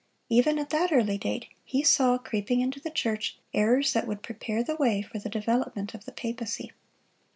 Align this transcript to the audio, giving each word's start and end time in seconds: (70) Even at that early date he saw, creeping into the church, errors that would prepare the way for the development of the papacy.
(70) 0.29 0.37
Even 0.39 0.57
at 0.57 0.71
that 0.71 0.91
early 0.91 1.15
date 1.19 1.45
he 1.63 1.83
saw, 1.83 2.17
creeping 2.17 2.59
into 2.59 2.79
the 2.79 2.89
church, 2.89 3.37
errors 3.53 3.93
that 3.93 4.07
would 4.07 4.23
prepare 4.23 4.63
the 4.63 4.75
way 4.75 5.03
for 5.03 5.19
the 5.19 5.29
development 5.29 5.93
of 5.93 6.05
the 6.05 6.11
papacy. 6.11 6.71